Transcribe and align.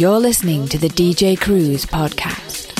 You're 0.00 0.18
listening 0.18 0.66
to 0.68 0.78
the 0.78 0.88
DJ 0.88 1.36
Cruze 1.36 1.84
podcast. 1.84 2.72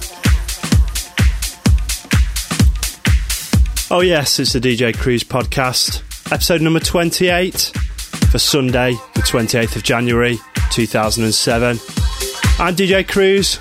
Oh, 3.92 4.02
yes, 4.02 4.40
it's 4.40 4.54
the 4.54 4.60
DJ 4.60 4.96
Cruze 4.96 5.24
podcast, 5.24 6.02
episode 6.34 6.62
number 6.62 6.80
28 6.80 7.72
for 8.32 8.40
Sunday, 8.40 8.94
the 9.14 9.22
28th 9.22 9.76
of 9.76 9.84
January 9.84 10.40
2007. 10.72 11.78
I'm 12.58 12.76
DJ 12.76 13.06
Cruze, 13.06 13.60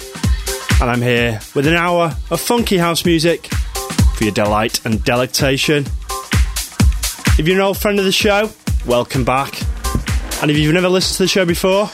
and 0.80 0.88
I'm 0.88 1.02
here 1.02 1.40
with 1.54 1.66
an 1.66 1.74
hour 1.74 2.14
of 2.30 2.40
funky 2.40 2.78
house 2.78 3.04
music 3.04 3.46
for 4.14 4.24
your 4.24 4.32
delight 4.32 4.84
and 4.86 5.02
delectation. 5.02 5.86
If 7.36 7.48
you're 7.48 7.56
an 7.56 7.62
old 7.62 7.78
friend 7.78 7.98
of 7.98 8.04
the 8.04 8.12
show, 8.12 8.50
welcome 8.86 9.24
back. 9.24 9.60
And 10.40 10.52
if 10.52 10.56
you've 10.56 10.72
never 10.72 10.88
listened 10.88 11.16
to 11.16 11.22
the 11.24 11.28
show 11.28 11.44
before, 11.44 11.90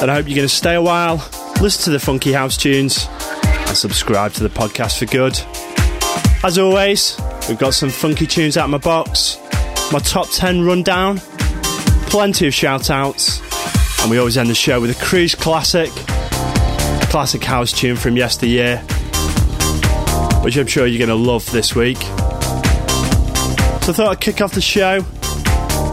then 0.00 0.10
I 0.10 0.14
hope 0.14 0.28
you're 0.28 0.36
going 0.36 0.48
to 0.48 0.54
stay 0.54 0.74
a 0.74 0.82
while, 0.82 1.16
listen 1.62 1.84
to 1.84 1.90
the 1.90 1.98
funky 2.00 2.32
house 2.32 2.58
tunes, 2.58 3.08
and 3.42 3.76
subscribe 3.76 4.32
to 4.34 4.42
the 4.42 4.50
podcast 4.50 4.98
for 4.98 5.06
good. 5.06 5.40
As 6.44 6.58
always, 6.58 7.18
we've 7.48 7.58
got 7.58 7.72
some 7.72 7.88
funky 7.88 8.26
tunes 8.26 8.58
out 8.58 8.64
of 8.64 8.70
my 8.70 8.78
box, 8.78 9.38
my 9.92 9.98
top 10.00 10.28
10 10.30 10.66
rundown, 10.66 11.20
plenty 12.08 12.46
of 12.46 12.52
shout 12.52 12.90
outs, 12.90 13.40
and 14.06 14.12
we 14.12 14.18
always 14.18 14.36
end 14.36 14.48
the 14.48 14.54
show 14.54 14.80
with 14.80 14.88
a 14.88 15.04
cruise 15.04 15.34
classic, 15.34 15.90
classic 17.10 17.42
house 17.42 17.72
tune 17.72 17.96
from 17.96 18.16
yesteryear, 18.16 18.78
which 20.44 20.56
I'm 20.56 20.68
sure 20.68 20.86
you're 20.86 21.04
going 21.04 21.08
to 21.08 21.16
love 21.16 21.50
this 21.50 21.74
week. 21.74 21.96
So 21.96 22.06
I 23.90 23.92
thought 23.92 24.08
I'd 24.12 24.20
kick 24.20 24.40
off 24.40 24.52
the 24.52 24.60
show 24.60 24.98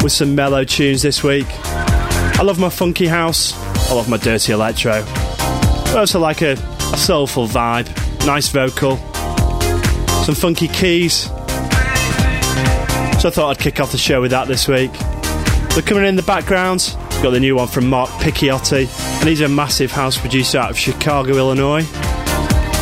with 0.03 0.11
some 0.11 0.35
mellow 0.35 0.63
tunes 0.63 1.01
this 1.01 1.23
week. 1.23 1.47
I 1.49 2.43
love 2.43 2.59
my 2.59 2.69
funky 2.69 3.07
house, 3.07 3.57
I 3.89 3.95
love 3.95 4.07
my 4.07 4.17
dirty 4.17 4.53
electro. 4.53 5.03
I 5.07 5.95
also 5.97 6.19
like 6.19 6.43
a, 6.43 6.51
a 6.51 6.97
soulful 6.97 7.47
vibe, 7.47 7.87
nice 8.27 8.49
vocal, 8.49 8.97
some 10.23 10.35
funky 10.35 10.67
keys. 10.67 11.23
So 13.19 13.29
I 13.29 13.31
thought 13.31 13.49
I'd 13.49 13.59
kick 13.59 13.79
off 13.79 13.91
the 13.91 13.97
show 13.97 14.21
with 14.21 14.29
that 14.29 14.47
this 14.47 14.67
week. 14.67 14.91
But 15.73 15.87
coming 15.87 16.05
in 16.05 16.15
the 16.15 16.21
background, 16.21 16.95
got 17.23 17.29
the 17.29 17.39
new 17.39 17.55
one 17.55 17.69
from 17.69 17.87
Mark 17.87 18.09
Picchiotti, 18.19 18.85
and 19.21 19.29
he's 19.29 19.39
a 19.39 19.47
massive 19.47 19.89
house 19.89 20.17
producer 20.17 20.57
out 20.57 20.69
of 20.69 20.77
Chicago, 20.77 21.37
Illinois. 21.37 21.83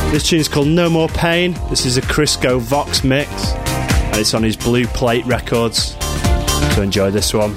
This 0.09 0.23
tune's 0.23 0.47
called 0.47 0.67
No 0.67 0.89
More 0.89 1.09
Pain. 1.09 1.53
This 1.70 1.86
is 1.86 1.97
a 1.97 2.02
Crisco 2.02 2.59
Vox 2.59 3.03
mix, 3.03 3.30
and 3.52 4.17
it's 4.17 4.34
on 4.34 4.42
his 4.42 4.58
Blue 4.58 4.88
Plate 4.88 5.23
Records. 5.28 5.95
So 6.73 6.81
enjoy 6.81 7.12
this 7.12 7.36
one. 7.36 7.56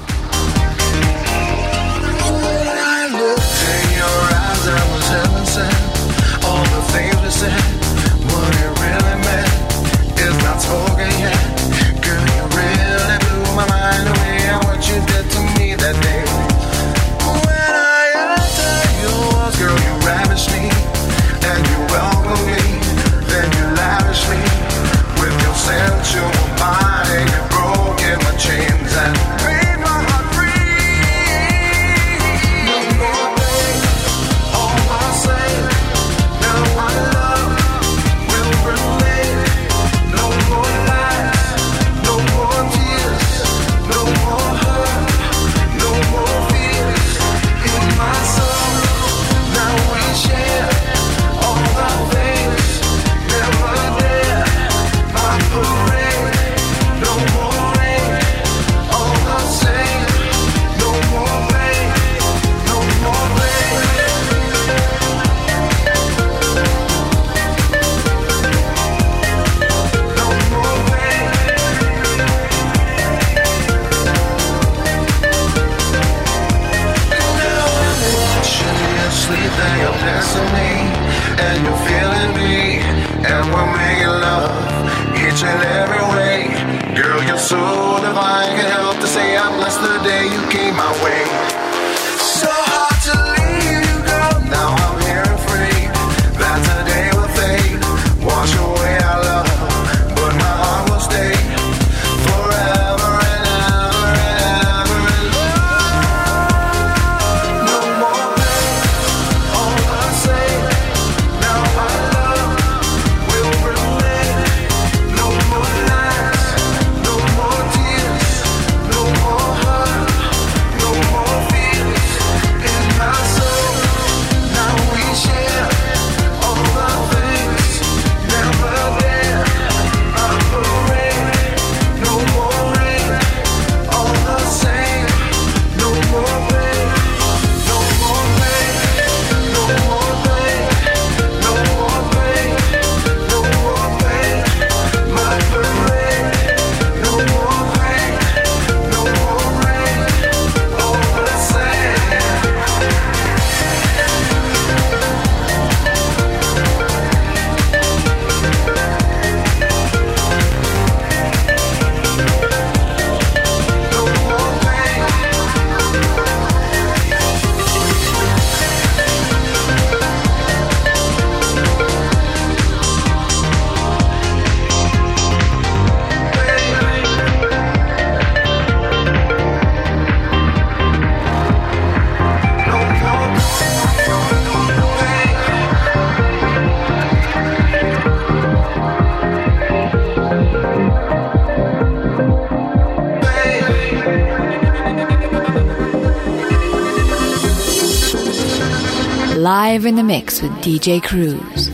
Live 199.75 199.87
in 199.87 199.95
the 199.97 200.03
mix 200.03 200.41
with 200.41 200.53
DJ 200.63 201.01
Cruze. 201.01 201.69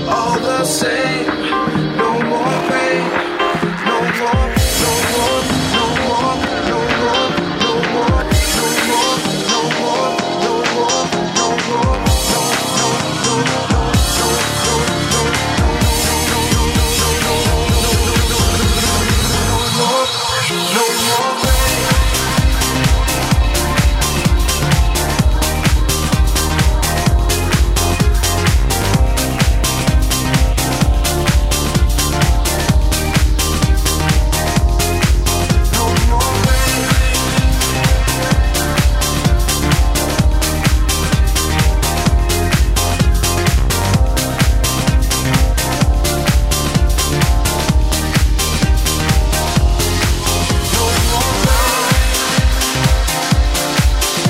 all 0.08 0.38
the 0.40 0.64
same, 0.64 1.23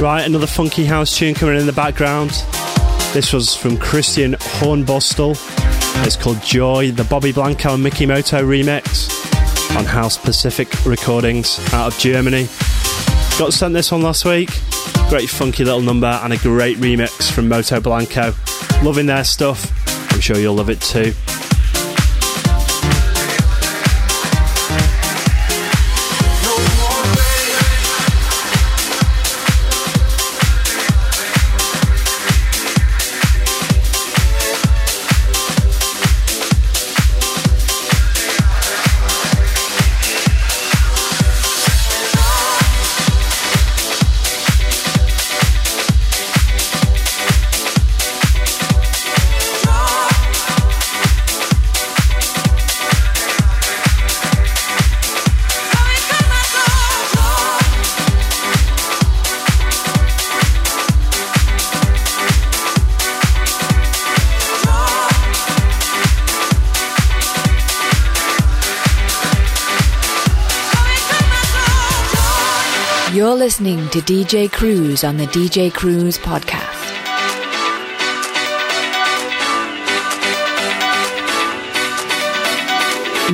Right, 0.05 0.27
another 0.27 0.47
funky 0.47 0.85
house 0.85 1.17
tune 1.17 1.33
coming 1.33 1.59
in 1.59 1.65
the 1.65 1.73
background. 1.73 2.29
This 3.15 3.33
was 3.33 3.57
from 3.57 3.79
Christian 3.79 4.35
Hornbostel. 4.35 5.31
It's 6.05 6.15
called 6.15 6.43
Joy, 6.43 6.91
the 6.91 7.05
Bobby 7.05 7.33
Blanco 7.33 7.73
and 7.73 7.83
Mickey 7.83 8.05
Moto 8.05 8.43
remix 8.43 9.09
on 9.75 9.87
House 9.87 10.19
Pacific 10.19 10.69
Recordings 10.85 11.59
out 11.73 11.95
of 11.95 11.99
Germany. 11.99 12.49
Got 13.39 13.55
sent 13.55 13.73
this 13.73 13.91
one 13.91 14.03
last 14.03 14.27
week. 14.27 14.51
Great 15.09 15.31
funky 15.31 15.65
little 15.65 15.81
number 15.81 16.21
and 16.23 16.35
a 16.35 16.37
great 16.37 16.77
remix 16.77 17.33
from 17.33 17.49
Moto 17.49 17.81
Blanco. 17.81 18.35
Loving 18.83 19.07
their 19.07 19.25
stuff. 19.25 19.73
I'm 20.13 20.21
sure 20.21 20.37
you'll 20.37 20.55
love 20.55 20.69
it 20.69 20.83
too. 20.83 21.15
Listening 73.45 73.87
to 73.91 73.99
DJ 73.99 74.49
Cruze 74.49 75.07
on 75.07 75.19
the 75.19 75.27
DJ 75.27 75.71
Cruze 75.71 76.19
podcast. 76.19 76.81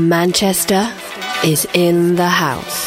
Manchester 0.00 0.92
is 1.44 1.64
in 1.74 2.16
the 2.16 2.26
house. 2.28 2.79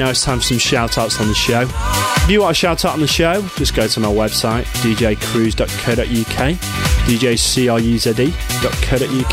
Now 0.00 0.08
it's 0.08 0.24
time 0.24 0.38
for 0.38 0.44
some 0.44 0.56
shout 0.58 0.96
outs 0.96 1.20
on 1.20 1.28
the 1.28 1.34
show. 1.34 1.60
If 1.60 2.30
you 2.30 2.40
want 2.40 2.52
a 2.52 2.54
shout 2.54 2.86
out 2.86 2.94
on 2.94 3.00
the 3.00 3.06
show, 3.06 3.42
just 3.56 3.74
go 3.74 3.86
to 3.86 4.00
my 4.00 4.08
website, 4.08 4.64
djcruise.co.uk, 4.82 6.54
djcruze.co.uk, 7.06 8.32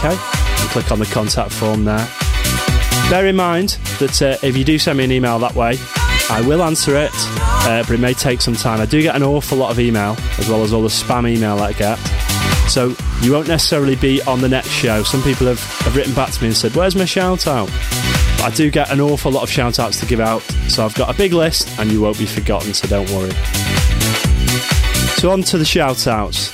and 0.04 0.70
click 0.70 0.92
on 0.92 1.00
the 1.00 1.06
contact 1.06 1.54
form 1.54 1.86
there. 1.86 2.06
Bear 3.10 3.28
in 3.28 3.38
mind 3.38 3.78
that 4.00 4.22
uh, 4.22 4.36
if 4.46 4.58
you 4.58 4.66
do 4.66 4.78
send 4.78 4.98
me 4.98 5.06
an 5.06 5.12
email 5.14 5.40
that 5.40 5.56
way, 5.56 5.78
I 6.30 6.44
will 6.46 6.62
answer 6.62 6.98
it, 6.98 7.12
uh, 7.14 7.84
but 7.88 7.92
it 7.92 8.02
may 8.02 8.14
take 8.14 8.42
some 8.42 8.56
time. 8.56 8.82
I 8.82 8.86
do 8.86 9.02
get 9.02 9.16
an 9.16 9.24
awful 9.24 9.58
lot 9.58 9.72
of 9.72 9.80
email, 9.80 10.18
as 10.38 10.50
well 10.50 10.64
as 10.64 10.74
all 10.74 10.82
the 10.82 10.90
spam 10.90 11.34
email 11.34 11.60
I 11.60 11.72
get. 11.72 11.98
So 12.68 12.94
you 13.22 13.32
won't 13.32 13.48
necessarily 13.48 13.96
be 13.96 14.22
on 14.24 14.42
the 14.42 14.50
next 14.50 14.72
show. 14.72 15.04
Some 15.04 15.24
people 15.24 15.48
have, 15.48 15.64
have 15.86 15.96
written 15.96 16.14
back 16.14 16.32
to 16.32 16.42
me 16.42 16.48
and 16.48 16.58
said, 16.58 16.76
Where's 16.76 16.98
my 16.98 17.06
shout 17.06 17.48
out? 17.48 17.70
I 18.48 18.50
do 18.50 18.72
get 18.72 18.90
an 18.92 19.02
awful 19.02 19.30
lot 19.30 19.44
of 19.44 19.50
shout 19.50 19.78
outs 19.78 20.00
to 20.00 20.06
give 20.06 20.22
out, 20.22 20.42
so 20.70 20.86
I've 20.86 20.96
got 20.96 21.14
a 21.14 21.18
big 21.18 21.34
list 21.34 21.68
and 21.80 21.92
you 21.92 22.00
won't 22.00 22.18
be 22.18 22.26
forgotten, 22.26 22.74
so 22.74 22.88
don't 22.88 23.10
worry. 23.10 23.32
So 25.18 25.32
on 25.32 25.42
to 25.42 25.58
the 25.58 25.66
shout 25.66 26.08
outs. 26.08 26.54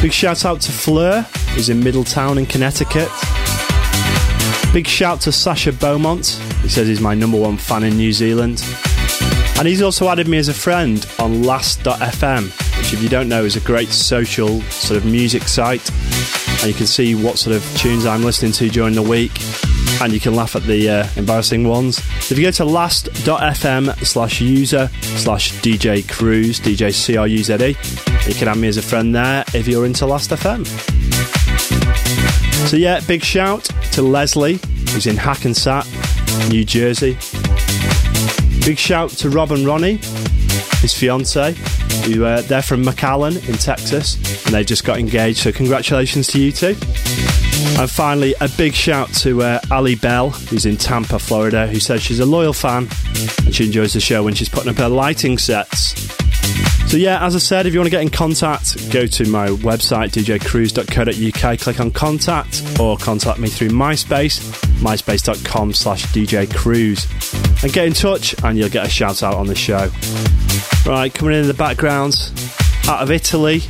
Big 0.00 0.12
shout 0.12 0.46
out 0.46 0.62
to 0.62 0.72
Fleur, 0.72 1.20
who's 1.50 1.68
in 1.68 1.84
Middletown 1.84 2.38
in 2.38 2.46
Connecticut. 2.46 3.10
Big 4.72 4.86
shout 4.86 5.20
to 5.20 5.30
Sasha 5.30 5.74
Beaumont. 5.74 6.40
He 6.62 6.70
says 6.70 6.88
he's 6.88 7.02
my 7.02 7.14
number 7.14 7.38
one 7.38 7.58
fan 7.58 7.84
in 7.84 7.98
New 7.98 8.14
Zealand. 8.14 8.64
And 9.58 9.68
he's 9.68 9.82
also 9.82 10.08
added 10.08 10.28
me 10.28 10.38
as 10.38 10.48
a 10.48 10.54
friend 10.54 11.06
on 11.18 11.42
Last.fm, 11.42 12.44
which, 12.78 12.94
if 12.94 13.02
you 13.02 13.10
don't 13.10 13.28
know, 13.28 13.44
is 13.44 13.56
a 13.56 13.60
great 13.60 13.90
social 13.90 14.62
sort 14.62 14.96
of 14.96 15.04
music 15.04 15.42
site. 15.42 15.86
And 16.62 16.68
you 16.68 16.74
can 16.74 16.86
see 16.86 17.14
what 17.14 17.36
sort 17.36 17.54
of 17.54 17.76
tunes 17.76 18.06
I'm 18.06 18.24
listening 18.24 18.52
to 18.52 18.70
during 18.70 18.94
the 18.94 19.02
week. 19.02 19.32
And 20.00 20.12
you 20.12 20.20
can 20.20 20.34
laugh 20.34 20.54
at 20.56 20.62
the 20.64 20.88
uh, 20.88 21.08
embarrassing 21.16 21.66
ones. 21.66 21.98
If 22.30 22.36
you 22.36 22.44
go 22.44 22.50
to 22.52 22.64
last.fm 22.64 24.04
slash 24.04 24.40
user 24.40 24.88
slash 25.02 25.52
DJ 25.60 26.02
Cruze, 26.02 26.60
DJ 26.60 26.92
C 26.92 27.16
R 27.16 27.26
U 27.26 27.42
Z 27.42 27.54
E, 27.54 27.76
you 28.28 28.34
can 28.34 28.48
add 28.48 28.58
me 28.58 28.68
as 28.68 28.76
a 28.76 28.82
friend 28.82 29.14
there 29.14 29.44
if 29.54 29.66
you're 29.66 29.86
into 29.86 30.04
Last.fm. 30.06 30.66
So, 32.68 32.76
yeah, 32.76 33.00
big 33.06 33.22
shout 33.22 33.64
to 33.92 34.02
Leslie, 34.02 34.58
who's 34.90 35.06
in 35.06 35.16
Hackensack, 35.16 35.86
New 36.48 36.64
Jersey. 36.64 37.16
Big 38.64 38.76
shout 38.78 39.10
to 39.10 39.30
Rob 39.30 39.52
and 39.52 39.64
Ronnie, 39.64 39.98
his 40.80 40.92
fiance, 40.92 41.52
who 42.04 42.24
uh, 42.24 42.42
they're 42.42 42.62
from 42.62 42.82
McAllen 42.82 43.48
in 43.48 43.54
Texas, 43.54 44.16
and 44.46 44.54
they 44.54 44.64
just 44.64 44.84
got 44.84 44.98
engaged. 44.98 45.38
So 45.40 45.52
congratulations 45.52 46.28
to 46.28 46.40
you 46.40 46.52
two. 46.52 46.76
And 47.78 47.90
finally, 47.90 48.34
a 48.40 48.48
big 48.56 48.74
shout 48.74 49.12
to 49.16 49.42
uh, 49.42 49.60
Ali 49.70 49.96
Bell, 49.96 50.30
who's 50.30 50.64
in 50.64 50.76
Tampa, 50.76 51.18
Florida, 51.18 51.66
who 51.66 51.80
says 51.80 52.02
she's 52.02 52.20
a 52.20 52.26
loyal 52.26 52.52
fan 52.52 52.88
and 53.44 53.54
she 53.54 53.66
enjoys 53.66 53.92
the 53.92 54.00
show 54.00 54.22
when 54.22 54.34
she's 54.34 54.48
putting 54.48 54.70
up 54.70 54.76
her 54.76 54.88
lighting 54.88 55.36
sets. 55.36 55.94
So 56.90 56.96
yeah, 56.96 57.24
as 57.24 57.34
I 57.34 57.38
said, 57.38 57.66
if 57.66 57.74
you 57.74 57.80
want 57.80 57.88
to 57.88 57.90
get 57.90 58.02
in 58.02 58.10
contact, 58.10 58.92
go 58.92 59.06
to 59.06 59.28
my 59.28 59.48
website, 59.48 60.10
djcruze.co.uk, 60.12 61.58
click 61.58 61.80
on 61.80 61.90
contact, 61.90 62.62
or 62.78 62.96
contact 62.96 63.40
me 63.40 63.48
through 63.48 63.70
MySpace, 63.70 64.38
myspace.com 64.78 65.74
slash 65.74 66.06
djcruze. 66.06 67.62
And 67.64 67.72
get 67.72 67.86
in 67.86 67.92
touch 67.92 68.36
and 68.44 68.56
you'll 68.56 68.68
get 68.68 68.86
a 68.86 68.88
shout 68.88 69.22
out 69.22 69.34
on 69.34 69.48
the 69.48 69.56
show. 69.56 69.90
Right, 70.88 71.12
coming 71.12 71.34
in 71.34 71.40
in 71.40 71.48
the 71.48 71.54
background, 71.54 72.14
out 72.88 73.02
of 73.02 73.10
Italy, 73.10 73.62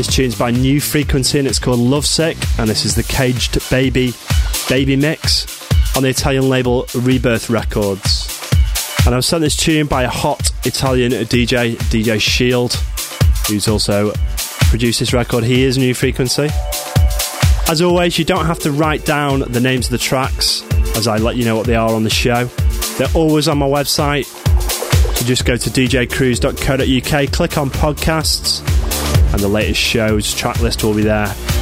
this 0.00 0.16
tune's 0.16 0.34
by 0.34 0.50
New 0.50 0.80
Frequency 0.80 1.38
and 1.38 1.46
it's 1.46 1.58
called 1.58 1.78
Lovesick, 1.78 2.38
and 2.58 2.70
this 2.70 2.86
is 2.86 2.94
the 2.94 3.02
Caged 3.02 3.58
Baby 3.68 4.14
Baby 4.66 4.96
Mix 4.96 5.46
on 5.94 6.02
the 6.02 6.08
Italian 6.08 6.48
label 6.48 6.86
Rebirth 6.94 7.50
Records. 7.50 8.50
And 9.04 9.14
I 9.14 9.16
was 9.16 9.26
sent 9.26 9.42
this 9.42 9.54
tune 9.54 9.88
by 9.88 10.04
a 10.04 10.08
hot 10.08 10.52
Italian 10.64 11.12
DJ, 11.12 11.74
DJ 11.76 12.18
Shield, 12.18 12.72
who's 13.46 13.68
also 13.68 14.14
produced 14.70 15.00
this 15.00 15.12
record. 15.12 15.44
He 15.44 15.64
is 15.64 15.76
New 15.76 15.92
Frequency. 15.92 16.48
As 17.68 17.82
always, 17.82 18.18
you 18.18 18.24
don't 18.24 18.46
have 18.46 18.60
to 18.60 18.72
write 18.72 19.04
down 19.04 19.40
the 19.40 19.60
names 19.60 19.88
of 19.88 19.92
the 19.92 19.98
tracks 19.98 20.62
as 20.96 21.08
I 21.08 21.18
let 21.18 21.36
you 21.36 21.44
know 21.44 21.56
what 21.56 21.66
they 21.66 21.76
are 21.76 21.92
on 21.92 22.04
the 22.04 22.10
show. 22.10 22.46
They're 22.96 23.14
always 23.14 23.48
on 23.48 23.58
my 23.58 23.68
website. 23.68 24.24
So 25.18 25.26
just 25.26 25.44
go 25.44 25.58
to 25.58 25.68
djcruze.co.uk, 25.68 27.32
click 27.32 27.58
on 27.58 27.68
podcasts, 27.68 28.79
and 29.32 29.40
the 29.40 29.48
latest 29.48 29.80
shows 29.80 30.34
track 30.34 30.60
list 30.60 30.82
will 30.82 30.94
be 30.94 31.02
there. 31.02 31.59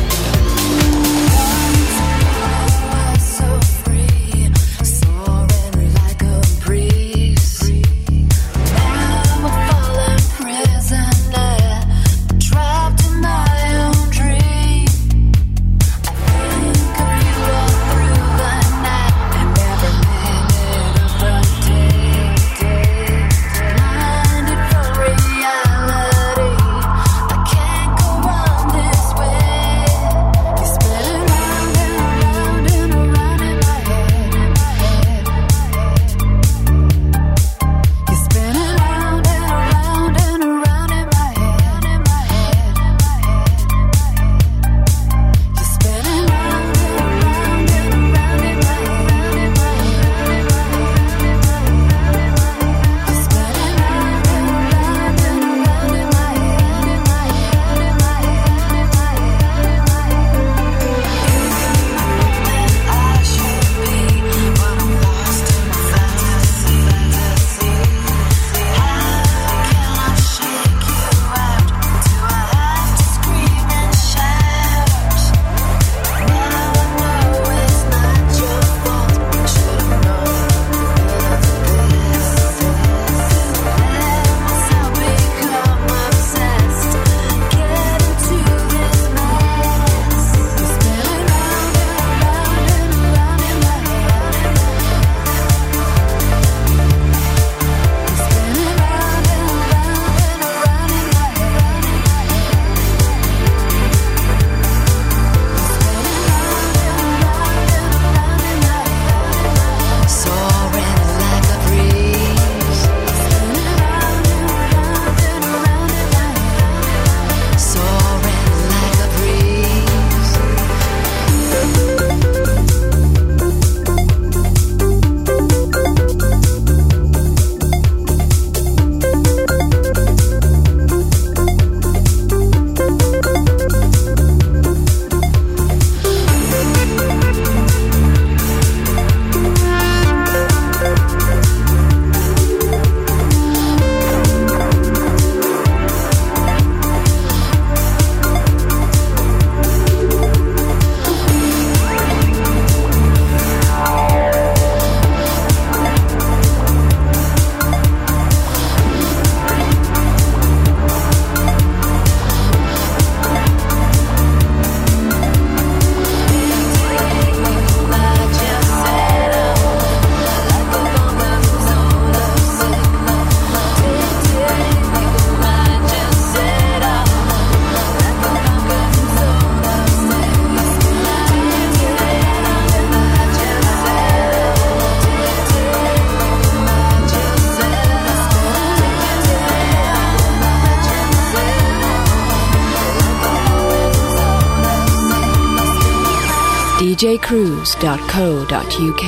djcruze.co.uk. 197.08 199.04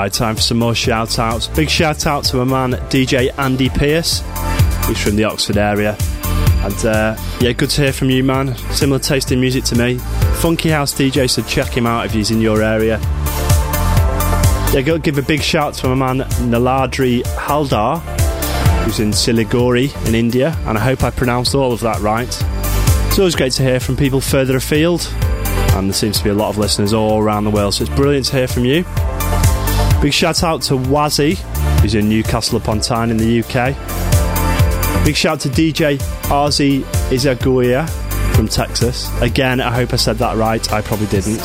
Right, 0.00 0.10
time 0.10 0.34
for 0.34 0.40
some 0.40 0.58
more 0.58 0.74
shout 0.74 1.18
outs. 1.18 1.46
Big 1.48 1.68
shout 1.68 2.06
out 2.06 2.24
to 2.24 2.42
my 2.42 2.44
man 2.44 2.80
DJ 2.88 3.28
Andy 3.38 3.68
Pierce, 3.68 4.22
who's 4.86 4.98
from 4.98 5.16
the 5.16 5.24
Oxford 5.24 5.58
area. 5.58 5.94
And 6.64 6.86
uh, 6.86 7.16
yeah, 7.38 7.52
good 7.52 7.68
to 7.68 7.82
hear 7.82 7.92
from 7.92 8.08
you, 8.08 8.24
man. 8.24 8.56
Similar 8.72 9.00
taste 9.00 9.30
in 9.30 9.42
music 9.42 9.64
to 9.64 9.76
me. 9.76 9.98
Funky 10.38 10.70
House 10.70 10.94
DJ, 10.94 11.28
so 11.28 11.42
check 11.42 11.76
him 11.76 11.86
out 11.86 12.06
if 12.06 12.12
he's 12.12 12.30
in 12.30 12.40
your 12.40 12.62
area. 12.62 12.98
Yeah, 14.72 14.80
go 14.86 14.96
give 14.96 15.18
a 15.18 15.22
big 15.22 15.42
shout 15.42 15.74
to 15.74 15.94
my 15.94 16.14
man 16.14 16.26
Naladri 16.50 17.22
Haldar, 17.36 17.98
who's 18.84 19.00
in 19.00 19.10
Siliguri 19.10 19.94
in 20.08 20.14
India, 20.14 20.56
and 20.64 20.78
I 20.78 20.80
hope 20.80 21.04
I 21.04 21.10
pronounced 21.10 21.54
all 21.54 21.74
of 21.74 21.80
that 21.80 22.00
right. 22.00 22.26
It's 23.08 23.18
always 23.18 23.36
great 23.36 23.52
to 23.52 23.62
hear 23.62 23.80
from 23.80 23.98
people 23.98 24.22
further 24.22 24.56
afield, 24.56 25.06
and 25.74 25.90
there 25.90 25.92
seems 25.92 26.16
to 26.16 26.24
be 26.24 26.30
a 26.30 26.34
lot 26.34 26.48
of 26.48 26.56
listeners 26.56 26.94
all 26.94 27.20
around 27.20 27.44
the 27.44 27.50
world, 27.50 27.74
so 27.74 27.84
it's 27.84 27.94
brilliant 27.94 28.24
to 28.28 28.36
hear 28.36 28.48
from 28.48 28.64
you. 28.64 28.86
Big 30.02 30.14
shout 30.14 30.42
out 30.42 30.62
to 30.62 30.74
Wazzy, 30.74 31.36
who's 31.82 31.94
in 31.94 32.08
Newcastle 32.08 32.56
upon 32.56 32.80
Tyne 32.80 33.10
in 33.10 33.18
the 33.18 33.40
UK. 33.40 33.76
Big 35.04 35.14
shout 35.14 35.34
out 35.34 35.40
to 35.40 35.48
DJ 35.50 35.98
Arzi 36.30 36.80
Izaguia 37.10 37.86
from 38.34 38.48
Texas. 38.48 39.10
Again, 39.20 39.60
I 39.60 39.70
hope 39.70 39.92
I 39.92 39.96
said 39.96 40.16
that 40.16 40.38
right. 40.38 40.72
I 40.72 40.80
probably 40.80 41.06
didn't. 41.08 41.40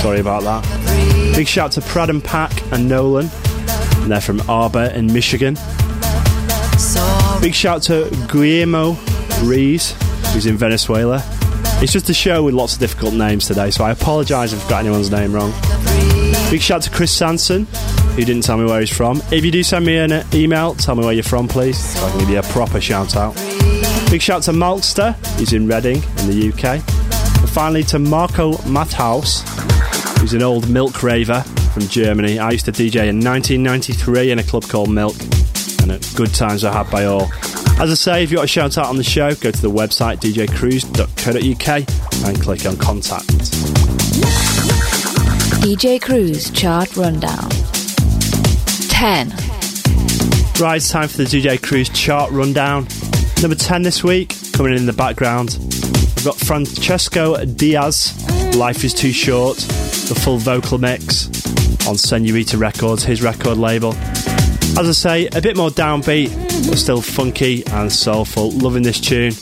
Sorry 0.00 0.20
about 0.20 0.42
that. 0.44 1.34
Big 1.36 1.46
shout 1.46 1.66
out 1.66 1.72
to 1.72 1.80
Prad 1.82 2.08
and 2.08 2.24
Pack 2.24 2.50
and 2.72 2.88
Nolan. 2.88 3.28
And 3.98 4.10
they're 4.10 4.22
from 4.22 4.40
Arbor 4.48 4.84
in 4.94 5.12
Michigan. 5.12 5.54
Big 7.42 7.54
shout 7.54 7.82
to 7.82 8.08
Guillermo 8.32 8.96
Rees, 9.42 9.94
who's 10.32 10.46
in 10.46 10.56
Venezuela. 10.56 11.22
It's 11.80 11.92
just 11.92 12.08
a 12.08 12.14
show 12.14 12.42
with 12.42 12.54
lots 12.54 12.72
of 12.72 12.80
difficult 12.80 13.12
names 13.12 13.46
today, 13.46 13.70
so 13.70 13.84
I 13.84 13.90
apologise 13.90 14.54
if 14.54 14.62
I've 14.62 14.70
got 14.70 14.80
anyone's 14.80 15.10
name 15.10 15.32
wrong. 15.32 15.52
Big 16.50 16.62
shout 16.62 16.80
to 16.82 16.90
Chris 16.90 17.12
Sanson, 17.12 17.66
who 18.18 18.24
didn't 18.24 18.42
tell 18.42 18.58
me 18.58 18.64
where 18.64 18.80
he's 18.80 18.90
from. 18.90 19.22
If 19.30 19.44
you 19.44 19.52
do 19.52 19.62
send 19.62 19.86
me 19.86 19.96
an 19.96 20.24
email, 20.34 20.74
tell 20.74 20.96
me 20.96 21.04
where 21.04 21.12
you're 21.12 21.22
from, 21.22 21.46
please, 21.46 21.78
so 21.78 22.04
I 22.04 22.10
can 22.10 22.18
give 22.18 22.30
you 22.30 22.40
a 22.40 22.42
proper 22.42 22.80
shout 22.80 23.14
out. 23.14 23.36
Big 24.10 24.20
shout 24.20 24.42
to 24.42 24.50
Malkster, 24.50 25.14
he's 25.38 25.52
in 25.52 25.68
Reading 25.68 26.02
in 26.18 26.26
the 26.26 26.52
UK. 26.52 26.82
And 27.40 27.48
finally 27.48 27.84
to 27.84 28.00
Marco 28.00 28.54
Mathaus, 28.66 29.44
who's 30.18 30.34
an 30.34 30.42
old 30.42 30.68
milk 30.68 31.04
raver 31.04 31.42
from 31.72 31.86
Germany. 31.86 32.40
I 32.40 32.50
used 32.50 32.64
to 32.64 32.72
DJ 32.72 33.06
in 33.06 33.22
1993 33.22 34.32
in 34.32 34.40
a 34.40 34.42
club 34.42 34.64
called 34.64 34.90
Milk, 34.90 35.14
and 35.82 35.92
good 36.16 36.34
times 36.34 36.64
I 36.64 36.72
had 36.72 36.90
by 36.90 37.04
all. 37.04 37.28
As 37.78 37.92
I 37.92 37.94
say, 37.94 38.24
if 38.24 38.32
you 38.32 38.38
want 38.38 38.46
a 38.46 38.52
shout 38.52 38.78
out 38.78 38.86
on 38.86 38.96
the 38.96 39.04
show, 39.04 39.32
go 39.36 39.52
to 39.52 39.62
the 39.62 39.70
website 39.70 40.18
djcruze.co.uk 40.18 42.26
and 42.26 42.42
click 42.42 42.66
on 42.66 42.76
contact. 42.78 43.28
DJ 45.62 46.00
Cruze 46.00 46.52
Chart 46.52 46.96
Rundown 46.96 47.57
10. 48.98 49.28
Right, 50.60 50.78
it's 50.78 50.90
time 50.90 51.06
for 51.06 51.18
the 51.18 51.24
DJ 51.24 51.56
Cruze 51.56 51.88
Chart 51.94 52.32
Rundown. 52.32 52.88
Number 53.40 53.54
10 53.54 53.82
this 53.82 54.02
week, 54.02 54.34
coming 54.52 54.76
in, 54.76 54.86
the 54.86 54.92
background, 54.92 55.56
we've 55.60 56.24
got 56.24 56.34
Francesco 56.34 57.44
Diaz, 57.44 58.56
Life 58.56 58.82
is 58.82 58.92
Too 58.92 59.12
Short, 59.12 59.56
the 59.56 60.20
full 60.20 60.38
vocal 60.38 60.78
mix 60.78 61.28
on 61.86 61.96
Senorita 61.96 62.58
Records, 62.58 63.04
his 63.04 63.22
record 63.22 63.56
label. 63.56 63.94
As 64.76 64.88
I 64.88 64.90
say, 64.90 65.26
a 65.28 65.40
bit 65.40 65.56
more 65.56 65.70
downbeat, 65.70 66.34
but 66.68 66.76
still 66.76 67.00
funky 67.00 67.64
and 67.68 67.92
soulful. 67.92 68.50
Loving 68.50 68.82
this 68.82 68.98
tune. 68.98 69.32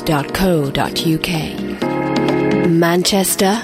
djcruze.co.uk. 0.00 1.28
Manchester 2.70 3.62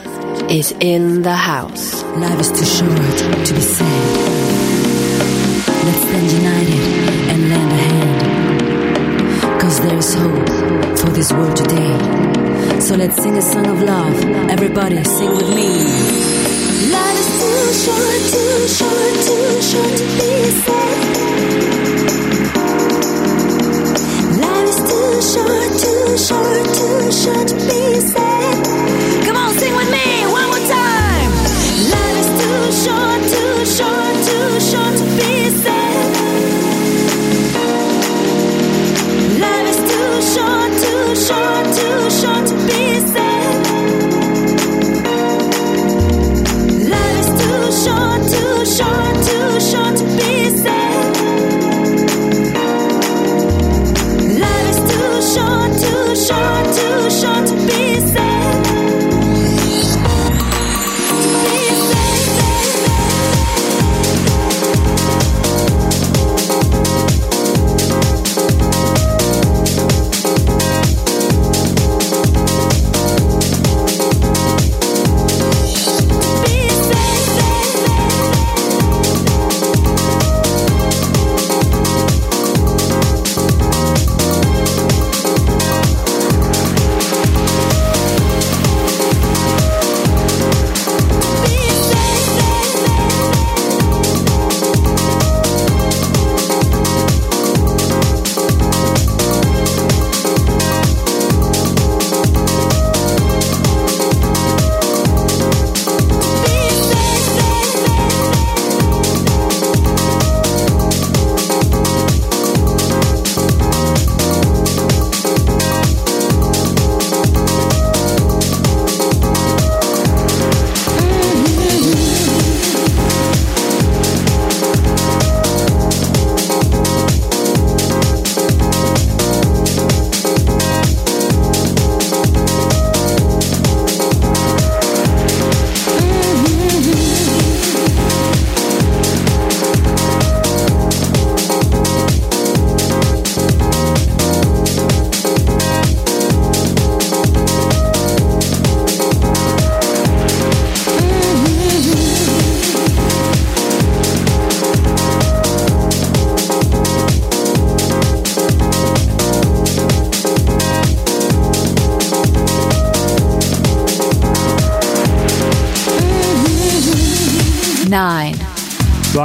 is 0.50 0.72
in 0.80 1.22
the 1.22 1.34
house. 1.34 2.02
Life 2.16 2.40
is 2.40 2.50
too 2.50 2.66
short 2.66 3.46
to 3.46 3.54
be 3.54 3.60
sad. 3.60 4.16
Let's 5.86 6.00
stand 6.02 6.30
united 6.30 6.80
and 7.30 7.48
lend 7.48 7.72
a 7.72 7.76
hand. 7.88 8.20
Cause 9.60 9.80
there's 9.80 10.14
hope 10.14 10.48
for 10.98 11.10
this 11.10 11.32
world 11.32 11.56
today. 11.56 11.98
So 12.80 12.94
let's 12.96 13.16
sing 13.22 13.36
a 13.38 13.42
song 13.42 13.66
of 13.66 13.82
love. 13.82 14.22
Everybody 14.50 15.02
sing 15.04 15.30
with 15.30 15.48
me. 15.48 15.68
Life 16.92 17.18
is 17.18 17.28
too 17.40 17.72
short, 17.84 18.22
too 18.32 18.68
short, 18.68 19.14
too 19.26 19.62
short 19.62 19.96
to 19.96 20.04
be 20.04 20.50
sad. 20.62 21.87
Short 33.68 34.07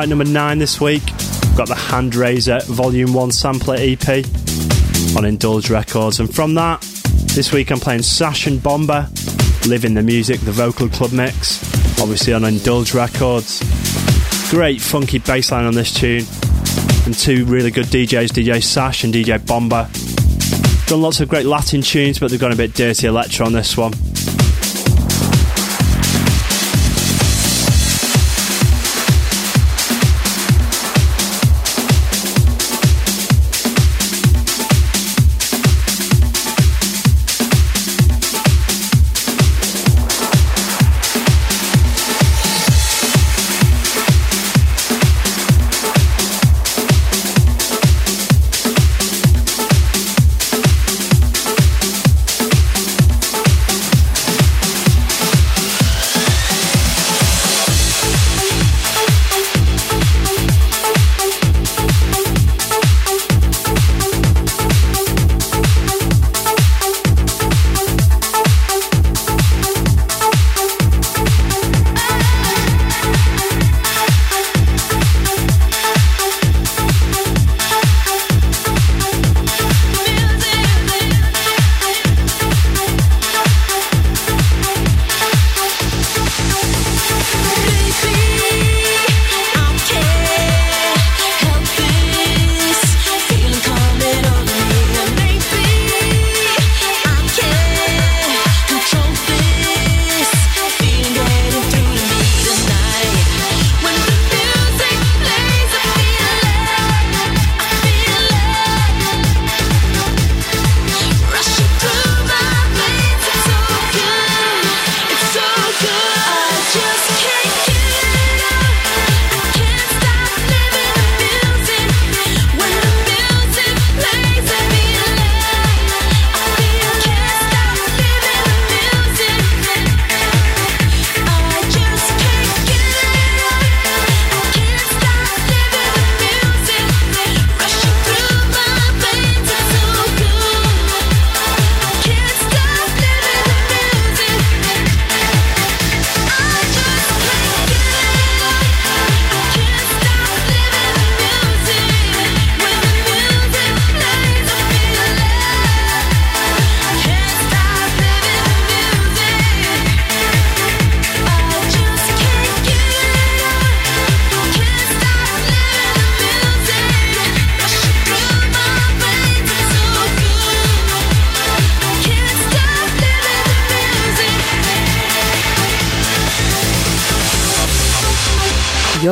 Number 0.10 0.26
nine 0.26 0.58
this 0.60 0.82
week, 0.82 1.06
got 1.56 1.70
the 1.70 1.76
Hand 1.76 2.14
Razor 2.14 2.60
Volume 2.66 3.14
1 3.14 3.32
sampler 3.32 3.76
EP 3.80 4.26
on 5.16 5.24
Indulge 5.24 5.70
Records. 5.70 6.20
And 6.20 6.34
from 6.34 6.56
that, 6.56 6.82
this 7.34 7.54
week 7.54 7.72
I'm 7.72 7.80
playing 7.80 8.02
Sash 8.02 8.46
and 8.46 8.62
Bomber, 8.62 9.08
Living 9.66 9.94
the 9.94 10.04
Music, 10.04 10.42
the 10.42 10.52
Vocal 10.52 10.90
Club 10.90 11.14
Mix, 11.14 11.64
obviously 12.02 12.34
on 12.34 12.44
Indulge 12.44 12.94
Records. 12.94 13.62
Great 14.52 14.82
funky 14.82 15.20
bass 15.20 15.52
line 15.52 15.66
on 15.66 15.74
this 15.74 15.94
tune. 15.94 16.26
And 17.06 17.14
two 17.14 17.46
really 17.46 17.72
good 17.72 17.86
DJs, 17.86 18.30
DJ 18.30 18.62
Sash 18.62 19.06
and 19.06 19.14
DJ 19.14 19.44
Bomber. 19.46 19.90
Done 20.88 21.02
lots 21.02 21.22
of 21.22 21.30
great 21.30 21.46
Latin 21.46 21.82
tunes, 21.82 22.20
but 22.20 22.30
they've 22.30 22.40
gone 22.40 22.52
a 22.52 22.58
bit 22.58 22.74
dirty 22.74 23.08
electro 23.08 23.46
on 23.46 23.54
this 23.54 23.78
one. 23.78 23.94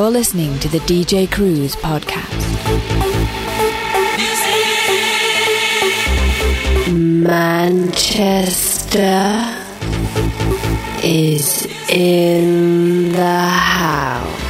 You're 0.01 0.09
listening 0.09 0.57
to 0.61 0.67
the 0.67 0.79
DJ 0.79 1.27
Cruze 1.27 1.75
podcast. 1.75 2.41
Manchester 7.23 8.17
is 11.03 11.67
in 11.87 13.11
the 13.11 13.39
house. 13.41 14.41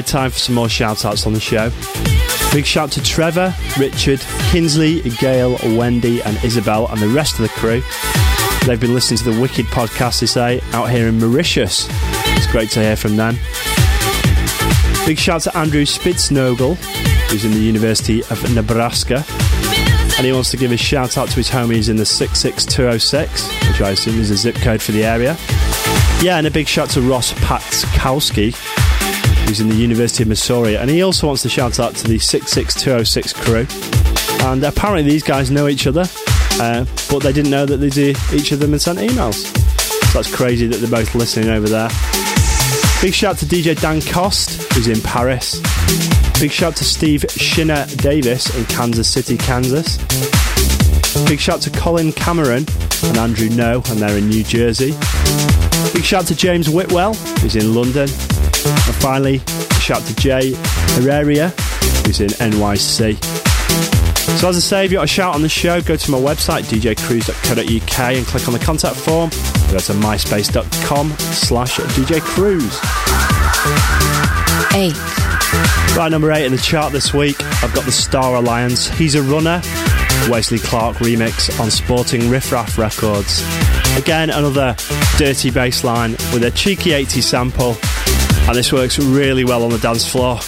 Time 0.00 0.30
for 0.30 0.38
some 0.38 0.54
more 0.54 0.70
shout 0.70 1.04
outs 1.04 1.26
on 1.26 1.34
the 1.34 1.40
show. 1.40 1.70
Big 2.50 2.64
shout 2.64 2.90
to 2.92 3.02
Trevor, 3.02 3.54
Richard, 3.78 4.20
Kinsley, 4.50 5.00
Gail, 5.20 5.58
Wendy, 5.76 6.22
and 6.22 6.42
Isabel, 6.42 6.86
and 6.88 7.00
the 7.00 7.08
rest 7.08 7.34
of 7.38 7.42
the 7.42 7.48
crew. 7.50 7.82
They've 8.66 8.80
been 8.80 8.94
listening 8.94 9.18
to 9.18 9.30
the 9.30 9.40
Wicked 9.40 9.66
podcast, 9.66 10.20
they 10.20 10.26
say, 10.26 10.60
out 10.72 10.90
here 10.90 11.08
in 11.08 11.18
Mauritius. 11.18 11.88
It's 11.90 12.50
great 12.50 12.70
to 12.70 12.80
hear 12.80 12.96
from 12.96 13.16
them. 13.16 13.34
Big 15.06 15.18
shout 15.18 15.42
to 15.42 15.56
Andrew 15.56 15.84
Spitznogel, 15.84 16.76
who's 17.30 17.44
in 17.44 17.52
the 17.52 17.60
University 17.60 18.22
of 18.24 18.54
Nebraska. 18.54 19.24
And 20.16 20.26
he 20.26 20.32
wants 20.32 20.50
to 20.52 20.56
give 20.56 20.72
a 20.72 20.76
shout 20.76 21.18
out 21.18 21.28
to 21.28 21.36
his 21.36 21.50
homies 21.50 21.88
in 21.88 21.96
the 21.96 22.06
66206, 22.06 23.68
which 23.68 23.80
I 23.80 23.90
assume 23.90 24.18
is 24.20 24.30
a 24.30 24.36
zip 24.36 24.56
code 24.56 24.80
for 24.80 24.92
the 24.92 25.04
area. 25.04 25.36
Yeah, 26.22 26.38
and 26.38 26.46
a 26.46 26.50
big 26.50 26.66
shout 26.66 26.90
to 26.90 27.00
Ross 27.02 27.32
Patskowski, 27.34 28.54
who's 29.46 29.60
in 29.60 29.68
the 29.68 29.74
University 29.74 30.22
of 30.22 30.28
Missouri, 30.28 30.76
and 30.76 30.88
he 30.90 31.02
also 31.02 31.26
wants 31.26 31.42
to 31.42 31.48
shout 31.48 31.78
out 31.78 31.94
to 31.96 32.08
the 32.08 32.18
66206 32.18 33.32
crew. 33.32 33.66
And 34.48 34.62
apparently, 34.64 35.02
these 35.08 35.22
guys 35.22 35.50
know 35.50 35.68
each 35.68 35.86
other, 35.86 36.04
uh, 36.60 36.84
but 37.10 37.20
they 37.20 37.32
didn't 37.32 37.50
know 37.50 37.66
that 37.66 37.76
they 37.76 37.90
do 37.90 38.14
each 38.32 38.52
of 38.52 38.58
them 38.60 38.72
and 38.72 38.82
sent 38.82 38.98
emails. 38.98 39.46
So 40.10 40.18
that's 40.18 40.34
crazy 40.34 40.66
that 40.66 40.76
they're 40.76 40.90
both 40.90 41.14
listening 41.14 41.50
over 41.50 41.68
there. 41.68 41.88
Big 43.00 43.14
shout 43.14 43.36
to 43.38 43.46
DJ 43.46 43.80
Dan 43.80 44.00
Cost, 44.00 44.72
who's 44.72 44.88
in 44.88 45.00
Paris. 45.00 45.60
Big 46.40 46.50
shout 46.50 46.76
to 46.76 46.84
Steve 46.84 47.24
Shinner 47.30 47.86
Davis 47.96 48.56
in 48.56 48.64
Kansas 48.66 49.08
City, 49.08 49.36
Kansas. 49.36 49.98
Big 51.26 51.38
shout 51.40 51.60
to 51.62 51.70
Colin 51.70 52.12
Cameron 52.12 52.64
and 53.04 53.18
Andrew 53.18 53.48
No, 53.48 53.82
and 53.88 53.98
they're 53.98 54.18
in 54.18 54.28
New 54.28 54.42
Jersey. 54.44 54.92
Big 55.92 56.04
shout 56.04 56.26
to 56.26 56.34
James 56.34 56.68
Whitwell, 56.70 57.14
who's 57.14 57.56
in 57.56 57.74
London. 57.74 58.08
And 58.64 58.94
finally, 58.96 59.38
shout 59.80 60.02
to 60.02 60.16
Jay 60.16 60.54
Herrera, 60.94 61.48
who's 62.04 62.20
in 62.20 62.28
NYC. 62.28 63.22
So 64.38 64.48
as 64.48 64.56
I 64.56 64.60
say, 64.60 64.84
if 64.84 64.92
you 64.92 64.98
got 64.98 65.04
a 65.04 65.08
shout 65.08 65.34
on 65.34 65.42
the 65.42 65.48
show, 65.48 65.80
go 65.80 65.96
to 65.96 66.10
my 66.10 66.18
website, 66.18 66.62
djcruze.co.uk 66.64 67.98
and 67.98 68.26
click 68.26 68.46
on 68.46 68.54
the 68.54 68.60
contact 68.60 68.96
form. 68.96 69.30
Go 69.70 69.78
to 69.78 69.92
myspace.com 69.94 71.10
slash 71.18 71.78
djcruze. 71.78 72.78
Eight. 74.74 74.96
Right, 75.96 76.08
number 76.10 76.32
eight 76.32 76.46
in 76.46 76.52
the 76.52 76.58
chart 76.58 76.92
this 76.92 77.12
week, 77.12 77.36
I've 77.62 77.74
got 77.74 77.84
the 77.84 77.92
Star 77.92 78.36
Alliance. 78.36 78.88
He's 78.88 79.14
a 79.14 79.22
runner. 79.22 79.60
Wesley 80.30 80.58
Clark 80.58 80.96
remix 80.98 81.58
on 81.60 81.70
Sporting 81.70 82.30
Riff 82.30 82.52
Raff 82.52 82.78
Records. 82.78 83.42
Again, 83.96 84.30
another 84.30 84.74
dirty 85.18 85.50
bass 85.50 85.84
line 85.84 86.12
with 86.32 86.44
a 86.44 86.50
cheeky 86.52 86.90
80s 86.90 87.24
sample, 87.24 87.76
and 88.48 88.56
this 88.56 88.72
works 88.72 88.98
really 88.98 89.44
well 89.44 89.62
on 89.62 89.70
the 89.70 89.78
dance 89.78 90.06
floor. 90.06 90.38